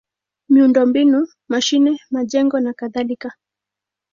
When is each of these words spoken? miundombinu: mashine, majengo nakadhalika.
miundombinu: 0.49 1.19
mashine, 1.51 1.91
majengo 2.11 2.59
nakadhalika. 2.59 3.29